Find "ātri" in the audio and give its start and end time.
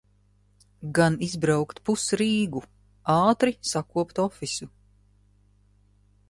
3.17-3.55